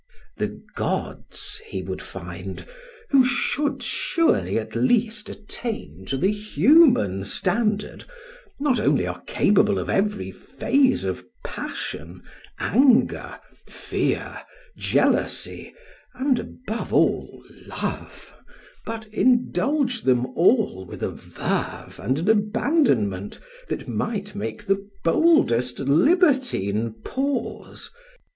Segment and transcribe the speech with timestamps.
[0.37, 2.65] The gods, he would find,
[3.09, 8.05] who should surely at least attain to the human standard,
[8.59, 12.23] not only are capable of every phase of passion,
[12.57, 14.41] anger, fear,
[14.75, 15.71] jealousy
[16.15, 18.33] and, above all, love,
[18.87, 23.39] but indulge them all with a verve and an abandonment
[23.69, 27.91] that might make the boldest libertine pause.